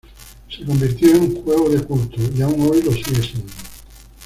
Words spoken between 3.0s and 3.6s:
siendo.